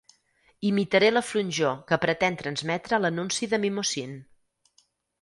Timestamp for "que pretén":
1.93-2.39